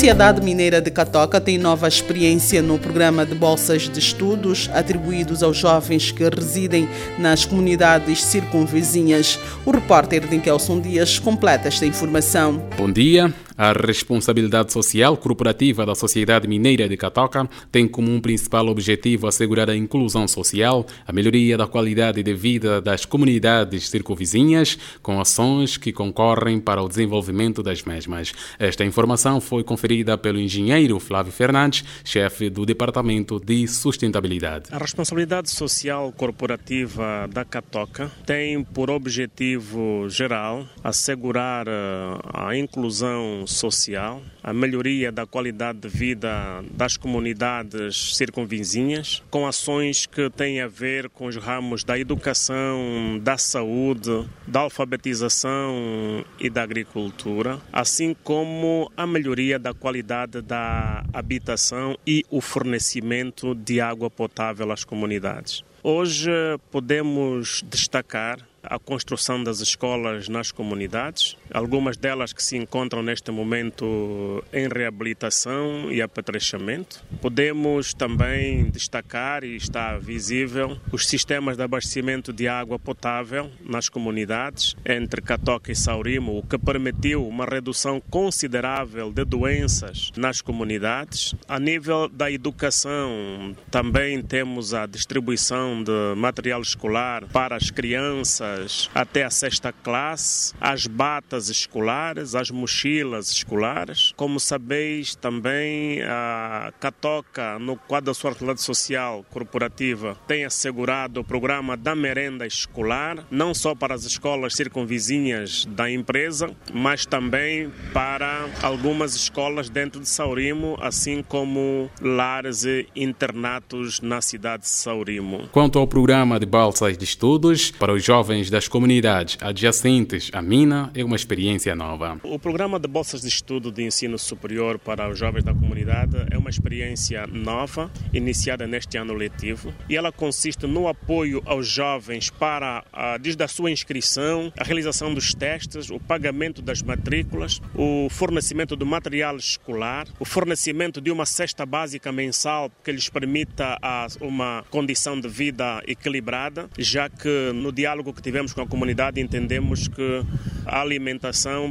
[0.00, 5.58] Sociedade Mineira de Catoca tem nova experiência no programa de bolsas de estudos atribuídos aos
[5.58, 6.88] jovens que residem
[7.18, 9.38] nas comunidades circunvizinhas.
[9.62, 12.66] O repórter Dinkelson Dias completa esta informação.
[12.78, 13.30] Bom dia.
[13.62, 19.68] A responsabilidade social corporativa da Sociedade Mineira de Catoca tem como um principal objetivo assegurar
[19.68, 25.92] a inclusão social, a melhoria da qualidade de vida das comunidades circunvizinhas, com ações que
[25.92, 28.32] concorrem para o desenvolvimento das mesmas.
[28.58, 34.70] Esta informação foi conferida pelo engenheiro Flávio Fernandes, chefe do Departamento de Sustentabilidade.
[34.72, 44.22] A responsabilidade social corporativa da Catoca tem por objetivo geral assegurar eh, a inclusão social,
[44.42, 51.08] a melhoria da qualidade de vida das comunidades circunvizinhas, com ações que têm a ver
[51.10, 59.06] com os ramos da educação, da saúde, da alfabetização e da agricultura, assim como a
[59.06, 65.62] melhoria da qualidade da habitação e o fornecimento de água potável às comunidades.
[65.82, 66.30] Hoje
[66.70, 74.44] podemos destacar a construção das escolas nas comunidades, algumas delas que se encontram neste momento
[74.52, 77.02] em reabilitação e apetrechamento.
[77.20, 84.76] Podemos também destacar, e está visível, os sistemas de abastecimento de água potável nas comunidades,
[84.84, 91.34] entre Catoca e Saurimo, o que permitiu uma redução considerável de doenças nas comunidades.
[91.48, 99.24] A nível da educação, também temos a distribuição de material escolar para as crianças até
[99.24, 104.12] a sexta classe, as batas escolares, as mochilas escolares.
[104.16, 111.24] Como sabeis, também a Catoca, no quadro da sua atividade social corporativa, tem assegurado o
[111.24, 118.48] programa da merenda escolar, não só para as escolas circunvizinhas da empresa, mas também para
[118.62, 125.48] algumas escolas dentro de Saurimo, assim como lares e internatos na cidade de Saurimo.
[125.52, 130.90] Quanto ao programa de bolsas de estudos para os jovens das comunidades adjacentes à mina,
[130.94, 132.18] é uma experiência nova.
[132.24, 136.36] O programa de bolsas de estudo de ensino superior para os jovens da comunidade é
[136.36, 142.84] uma experiência nova, iniciada neste ano letivo, e ela consiste no apoio aos jovens para,
[143.20, 148.84] desde a sua inscrição, a realização dos testes, o pagamento das matrículas, o fornecimento do
[148.84, 153.78] material escolar, o fornecimento de uma cesta básica mensal que lhes permita
[154.20, 159.86] uma condição de vida equilibrada, já que no diálogo que tivemos com a comunidade entendemos
[159.86, 160.24] que
[160.66, 161.19] a alimentação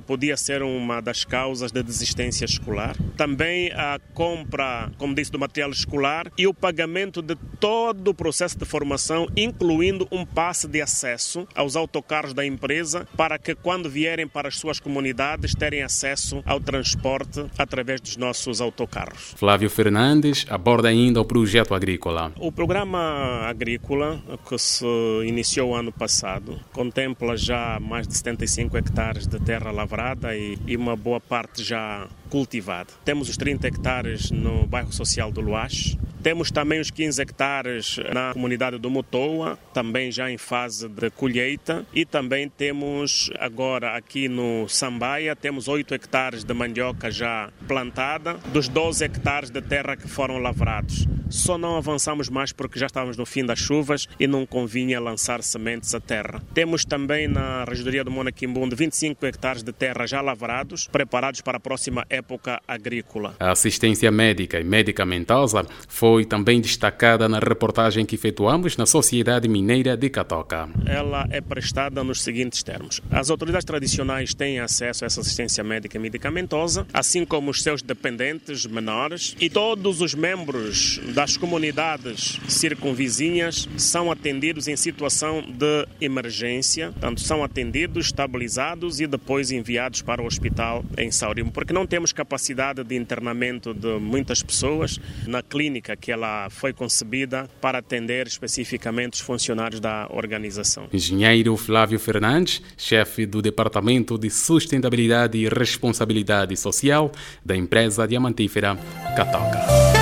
[0.05, 2.95] podia ser uma das causas da desistência escolar.
[3.17, 8.57] Também a compra, como disse, do material escolar e o pagamento de todo o processo
[8.57, 14.27] de formação, incluindo um passe de acesso aos autocarros da empresa, para que quando vierem
[14.27, 19.33] para as suas comunidades terem acesso ao transporte através dos nossos autocarros.
[19.35, 22.31] Flávio Fernandes aborda ainda o projeto agrícola.
[22.37, 22.99] O programa
[23.47, 24.85] agrícola, que se
[25.25, 30.95] iniciou ano passado, contempla já mais de 75 hectares de terra lavrada e, e uma
[30.95, 32.93] boa parte já cultivada.
[33.03, 38.33] Temos os 30 hectares no bairro social do Luache, Temos também os 15 hectares na
[38.33, 41.85] comunidade do Motoa, também já em fase de colheita.
[41.93, 48.67] E também temos agora aqui no Sambaia, temos 8 hectares de mandioca já plantada, dos
[48.67, 51.07] 12 hectares de terra que foram lavrados.
[51.29, 55.43] Só não avançamos mais porque já estávamos no fim das chuvas e não convinha lançar
[55.43, 56.41] sementes à terra.
[56.55, 61.59] Temos também na regidoria do Monaquimbunde 25 hectares de terra já lavrados, preparados para a
[61.59, 63.35] próxima época agrícola.
[63.39, 69.95] A assistência médica e medicamentosa foi também destacada na reportagem que efetuamos na Sociedade Mineira
[69.95, 70.69] de Catoca.
[70.85, 73.01] Ela é prestada nos seguintes termos.
[73.09, 77.81] As autoridades tradicionais têm acesso a essa assistência médica e medicamentosa, assim como os seus
[77.81, 86.91] dependentes menores e todos os membros das comunidades circunvizinhas são atendidos em situação de emergência,
[86.91, 92.13] portanto, são atendidos, estabilizados e depois enviados para o hospital em Saurimo, porque não temos
[92.13, 99.15] capacidade de internamento de muitas pessoas na clínica que ela foi concebida para atender especificamente
[99.15, 100.87] os funcionários da organização.
[100.93, 107.11] Engenheiro Flávio Fernandes, chefe do Departamento de Sustentabilidade e Responsabilidade Social
[107.43, 108.77] da empresa diamantífera
[109.15, 109.98] Catoca.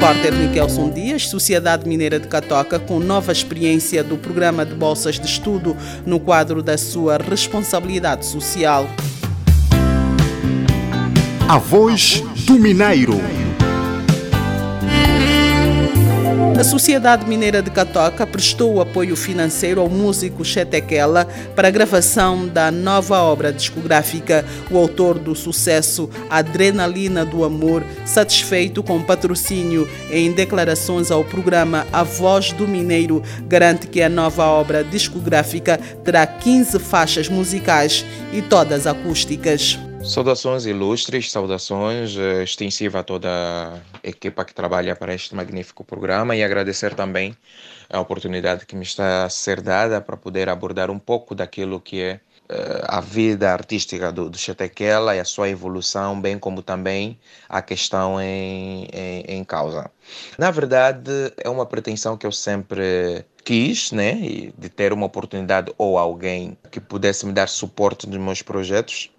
[0.00, 5.26] Repórter Nikelson Dias, Sociedade Mineira de Catoca, com nova experiência do programa de bolsas de
[5.26, 5.76] estudo
[6.06, 8.88] no quadro da sua responsabilidade social.
[11.46, 13.20] A voz do Mineiro.
[16.58, 21.26] A Sociedade Mineira de Catoca prestou apoio financeiro ao músico Chetequela
[21.56, 24.44] para a gravação da nova obra discográfica.
[24.70, 31.86] O autor do sucesso Adrenalina do Amor, satisfeito com o patrocínio em declarações ao programa
[31.92, 38.42] A Voz do Mineiro, garante que a nova obra discográfica terá 15 faixas musicais e
[38.42, 39.78] todas acústicas.
[40.02, 46.34] Saudações ilustres, saudações eh, extensiva a toda a equipa que trabalha para este magnífico programa
[46.34, 47.36] e agradecer também
[47.88, 52.00] a oportunidade que me está a ser dada para poder abordar um pouco daquilo que
[52.00, 57.18] é eh, a vida artística do, do Chetequela e a sua evolução, bem como também
[57.48, 59.90] a questão em, em, em causa.
[60.38, 64.14] Na verdade, é uma pretensão que eu sempre quis, né,
[64.56, 69.10] de ter uma oportunidade ou alguém que pudesse me dar suporte nos meus projetos.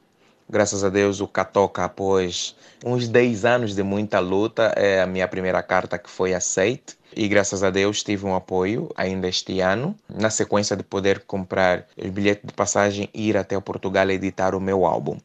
[0.50, 5.28] Graças a Deus, o Catoca, após uns 10 anos de muita luta, é a minha
[5.28, 6.94] primeira carta que foi aceita.
[7.16, 11.86] E graças a Deus tive um apoio ainda este ano, na sequência de poder comprar
[11.98, 15.18] o bilhete de passagem e ir até Portugal editar o meu álbum.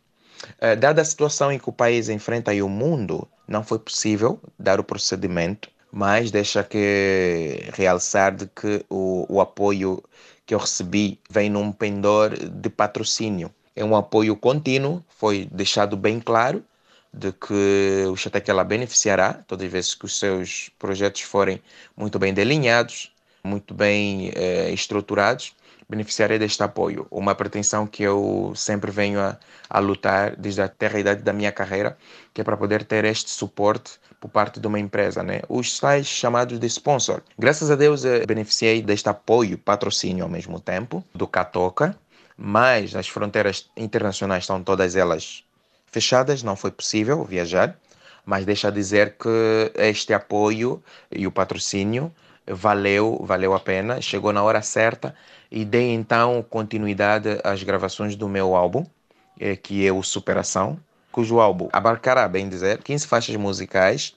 [0.60, 4.40] Eh, Dada a situação em que o país enfrenta e o mundo, não foi possível
[4.58, 10.02] dar o procedimento, mas deixa que realçar de que o, o apoio
[10.44, 16.18] que eu recebi vem num pendor de patrocínio é um apoio contínuo, foi deixado bem
[16.18, 16.64] claro
[17.12, 21.62] de que o Chatequela beneficiará todas as vezes que os seus projetos forem
[21.96, 23.12] muito bem delineados,
[23.44, 25.54] muito bem eh, estruturados,
[25.88, 27.06] beneficiarei deste apoio.
[27.10, 29.38] Uma pretensão que eu sempre venho a,
[29.70, 31.96] a lutar desde a terra idade da minha carreira,
[32.34, 35.40] que é para poder ter este suporte por parte de uma empresa, né?
[35.48, 37.22] Os tais chamados de sponsor.
[37.38, 41.96] Graças a Deus, eh, beneficiei deste apoio, patrocínio ao mesmo tempo, do Catoca,
[42.36, 45.44] mas as fronteiras internacionais estão todas elas
[45.86, 47.76] fechadas, não foi possível viajar,
[48.24, 52.12] mas deixa dizer que este apoio e o patrocínio
[52.46, 55.14] valeu, valeu a pena, chegou na hora certa
[55.50, 58.84] e dei então continuidade às gravações do meu álbum,
[59.38, 60.78] eh, que é o Superação,
[61.10, 64.14] cujo álbum abarcará, bem dizer, 15 faixas musicais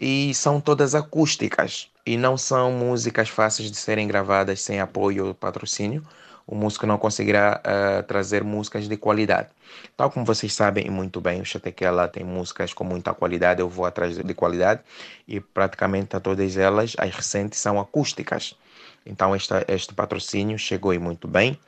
[0.00, 5.34] e são todas acústicas e não são músicas fáceis de serem gravadas sem apoio ou
[5.34, 6.02] patrocínio,
[6.48, 9.48] o músico não conseguirá uh, trazer músicas de qualidade.
[9.94, 13.84] Tal como vocês sabem muito bem, o Chatequela tem músicas com muita qualidade, eu vou
[13.84, 14.80] atrás de qualidade
[15.28, 18.56] e praticamente todas elas, as recentes, são acústicas.
[19.04, 21.58] Então esta, este patrocínio chegou e muito bem.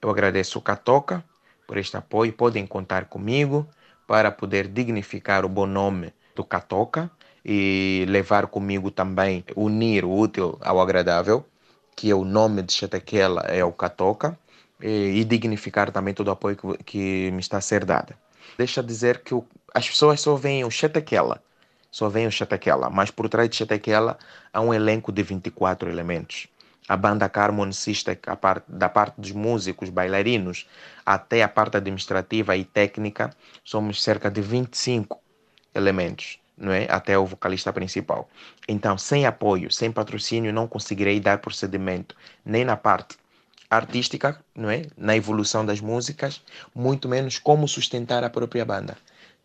[0.00, 1.22] Eu agradeço o Catoca
[1.66, 3.68] por este apoio, podem contar comigo
[4.06, 7.10] para poder dignificar o bom nome do Catoca
[7.44, 11.44] e levar comigo também, unir o útil ao agradável
[12.00, 14.38] que é o nome de Chetequela, é o Catoca,
[14.80, 18.14] e, e, dignificar também todo o apoio que, que me está a ser dado.
[18.56, 19.44] Deixa dizer que o,
[19.74, 21.42] as pessoas só veem o Chetequela,
[21.90, 24.18] só veem o Chetequela, mas por trás de Chetequela
[24.50, 26.48] há um elenco de 24 elementos.
[26.88, 30.66] A banda harmonicista, a da parte dos músicos, bailarinos,
[31.04, 33.28] até a parte administrativa e técnica,
[33.62, 35.20] somos cerca de 25
[35.74, 36.86] elementos não é?
[36.90, 38.28] até o vocalista principal.
[38.68, 43.16] Então, sem apoio, sem patrocínio, não conseguirei dar procedimento nem na parte
[43.70, 44.82] artística, não é?
[44.96, 46.42] na evolução das músicas,
[46.74, 48.96] muito menos como sustentar a própria banda.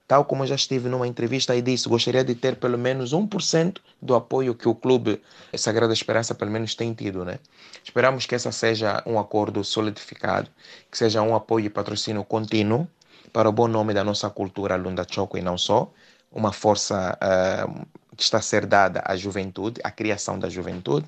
[0.08, 4.14] Tal como já estive numa entrevista e disse, gostaria de ter pelo menos 1% do
[4.14, 5.20] apoio que o clube
[5.56, 7.40] Sagrada Esperança pelo menos tem tido, né?
[7.84, 10.48] Esperamos que essa seja um acordo solidificado,
[10.92, 12.88] que seja um apoio e patrocínio contínuo
[13.34, 15.92] para o bom nome da nossa cultura Lunda Choco e não só,
[16.36, 21.08] uma força uh, que está a ser dada à juventude, à criação da juventude.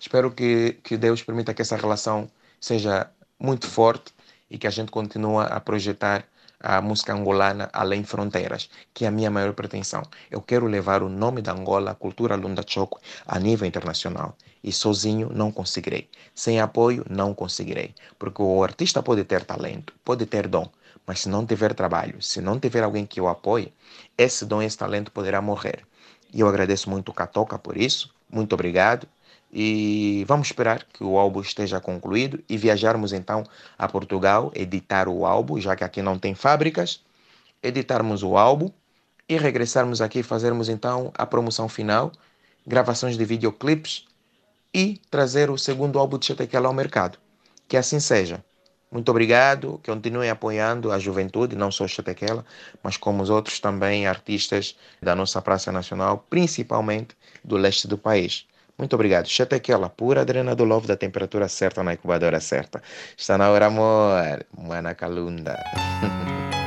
[0.00, 4.14] Espero que, que Deus permita que essa relação seja muito forte
[4.48, 6.24] e que a gente continue a projetar
[6.62, 10.02] a música angolana além fronteiras, que é a minha maior pretensão.
[10.30, 14.36] Eu quero levar o nome da Angola, a cultura Lunda Choco, a nível internacional.
[14.62, 16.08] E sozinho não conseguirei.
[16.34, 17.94] Sem apoio, não conseguirei.
[18.18, 20.70] Porque o artista pode ter talento, pode ter dom,
[21.06, 23.72] mas se não tiver trabalho, se não tiver alguém que o apoie,
[24.16, 25.84] esse dom, esse talento poderá morrer.
[26.32, 28.14] E eu agradeço muito o Catoca por isso.
[28.30, 29.08] Muito obrigado.
[29.52, 33.42] E vamos esperar que o álbum esteja concluído e viajarmos então
[33.76, 37.02] a Portugal, editar o álbum, já que aqui não tem fábricas,
[37.60, 38.70] editarmos o álbum
[39.28, 42.12] e regressarmos aqui e fazermos então a promoção final,
[42.64, 44.06] gravações de videoclipes
[44.72, 47.18] e trazer o segundo álbum de Chetequela ao mercado.
[47.66, 48.44] Que assim seja.
[48.90, 52.44] Muito obrigado, continuem apoiando a juventude, não só Chetequela,
[52.82, 57.14] mas como os outros também artistas da nossa Praça Nacional, principalmente
[57.44, 58.46] do leste do país.
[58.76, 59.28] Muito obrigado.
[59.28, 62.82] Chetequela, pura adrenalina do love da temperatura certa na incubadora certa.
[63.16, 64.44] Está na hora, amor.
[64.56, 65.62] Mana Calunda.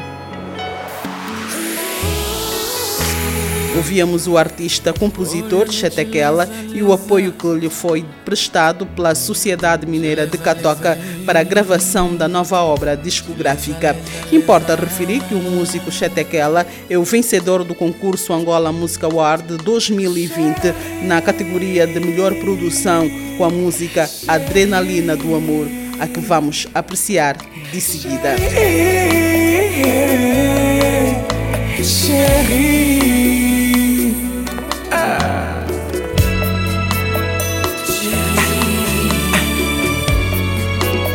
[3.75, 10.27] Ouvíamos o artista compositor Chetequela e o apoio que lhe foi prestado pela Sociedade Mineira
[10.27, 13.95] de Catoca para a gravação da nova obra discográfica.
[14.31, 20.73] Importa referir que o músico Chetequela é o vencedor do concurso Angola Music Award 2020
[21.03, 25.67] na categoria de melhor produção com a música Adrenalina do Amor,
[25.99, 27.37] a que vamos apreciar
[27.71, 28.35] de seguida.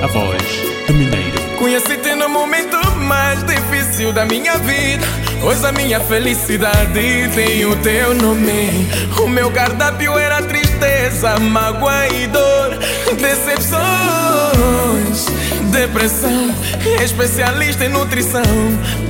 [0.02, 0.42] A voz
[0.86, 1.38] do Mineiro.
[1.58, 5.06] Conheci-te no momento mais difícil da minha vida.
[5.40, 8.88] Pois a minha felicidade tem o teu nome.
[9.22, 12.78] O meu cardápio era tristeza, mágoa e dor,
[13.20, 13.78] decepções,
[15.68, 16.54] depressão.
[17.02, 18.42] Especialista em nutrição,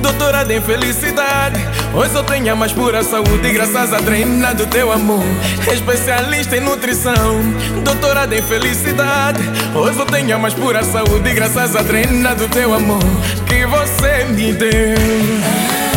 [0.01, 1.59] doutorada em felicidade.
[1.93, 5.23] Hoje eu tenho a mais pura saúde, graças à drena do teu amor.
[5.71, 7.41] Especialista em nutrição,
[7.83, 9.41] doutorada em felicidade.
[9.75, 13.03] Hoje eu tenho a mais pura saúde, graças à drena do teu amor
[13.47, 15.88] que você me deu.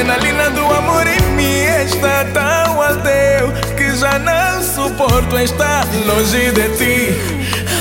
[0.00, 6.68] Adrenalina do amor em mim está tão alteu que já não suporto estar longe de
[6.78, 7.14] ti.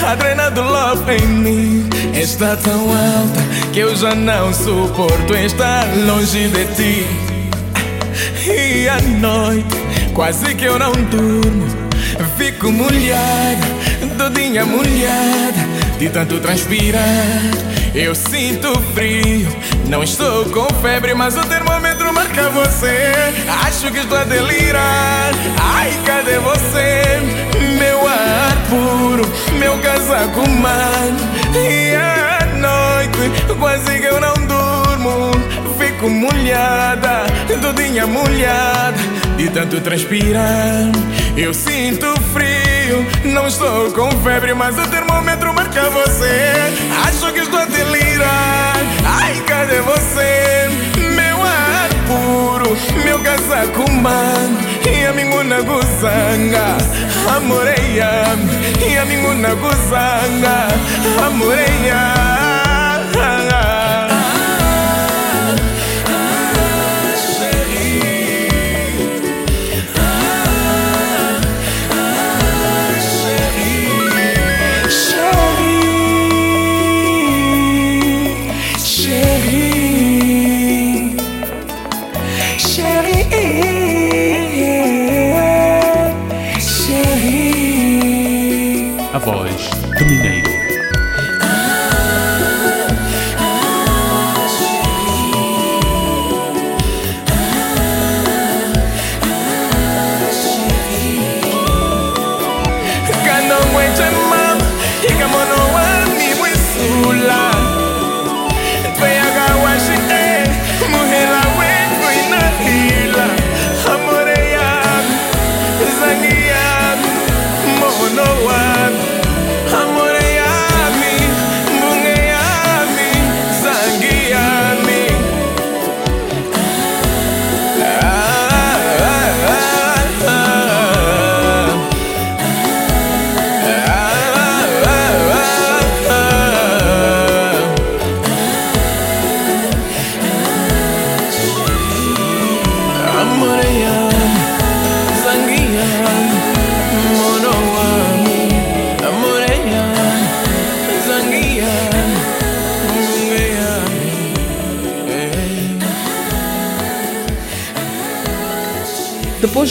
[0.05, 3.41] A adrenalina do love em mim está tão alta
[3.71, 7.07] que eu já não suporto estar longe de ti.
[8.45, 9.77] E à noite,
[10.13, 11.67] quase que eu não durmo,
[12.37, 13.65] fico molhada,
[14.17, 15.65] todinha molhada,
[15.97, 17.69] de tanto transpirar.
[17.95, 19.47] Eu sinto frio,
[19.87, 21.88] não estou com febre, mas o termômetro
[22.49, 23.13] você.
[23.65, 25.31] Acho que estou a delirar.
[25.61, 27.19] Ai, cadê você?
[27.77, 31.19] Meu ar puro, meu casaco mano.
[31.55, 35.31] E à noite, quase que eu não durmo.
[35.77, 37.25] Fico molhada,
[37.61, 38.97] todinha molhada,
[39.37, 40.91] de tanto transpirar.
[41.35, 46.53] Eu sinto frio, não estou com febre, mas o termômetro marca você.
[47.07, 48.75] Acho que estou a delirar.
[49.05, 50.88] Ai, cadê você?
[53.03, 54.59] Meu casaco mano.
[54.85, 56.77] E a minguna guzanga,
[57.35, 58.25] amoreia.
[58.87, 60.67] E a minguna guzanga,
[61.25, 62.38] amoreia.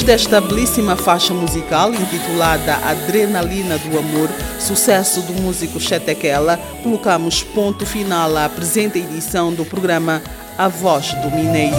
[0.08, 8.34] Desta belíssima faixa musical intitulada Adrenalina do Amor, sucesso do músico Chetequela, colocamos ponto final
[8.34, 10.22] à presente edição do programa
[10.56, 11.76] A Voz do Mineiro.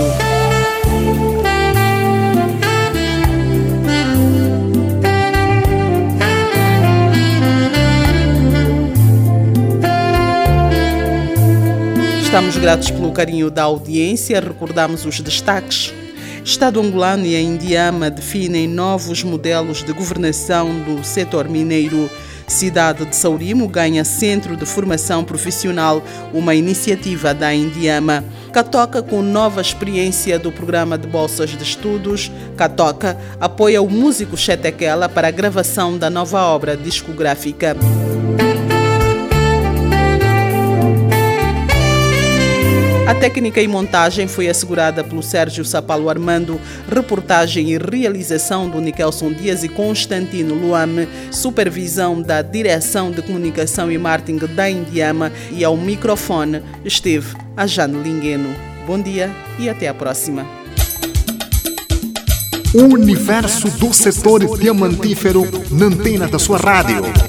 [12.21, 14.39] Estamos gratos pelo carinho da audiência.
[14.39, 15.91] Recordamos os destaques.
[16.49, 22.09] Estado angolano e a Indiama definem novos modelos de governação do setor mineiro.
[22.47, 28.25] Cidade de Saurimo ganha Centro de Formação Profissional, uma iniciativa da Indiama.
[28.51, 35.07] Catoca, com nova experiência do programa de bolsas de estudos, Catoca apoia o músico Chetequela
[35.07, 37.77] para a gravação da nova obra discográfica.
[43.10, 49.34] A técnica e montagem foi assegurada pelo Sérgio Sapalo Armando, reportagem e realização do Nikelson
[49.34, 55.76] Dias e Constantino Luame, supervisão da Direção de Comunicação e Marketing da Indiama e ao
[55.76, 58.55] microfone esteve a Jane Lingueno.
[58.86, 60.45] Bom dia e até a próxima.
[62.76, 67.28] Universo do setor diamantífero na antena da sua rádio.